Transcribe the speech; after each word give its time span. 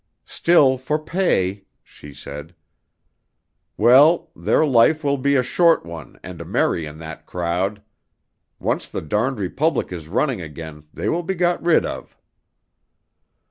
"Still 0.25 0.79
for 0.79 0.97
pay," 0.97 1.65
she 1.83 2.11
said. 2.11 2.55
"Well, 3.77 4.31
their 4.35 4.65
life 4.65 5.03
will 5.03 5.19
be 5.19 5.35
a 5.35 5.43
short 5.43 5.85
one 5.85 6.19
and 6.23 6.41
a 6.41 6.43
merry 6.43 6.87
in 6.87 6.97
that 6.97 7.27
crowd. 7.27 7.83
Once 8.57 8.89
the 8.89 9.01
darned 9.03 9.39
republic 9.39 9.91
is 9.91 10.07
running 10.07 10.41
again, 10.41 10.87
they 10.91 11.07
will 11.07 11.21
be 11.21 11.35
got 11.35 11.63
rid 11.63 11.85
of." 11.85 12.17